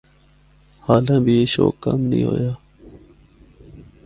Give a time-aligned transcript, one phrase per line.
[0.85, 2.51] حالاں بھی اے شوق کم نیں ہویا۔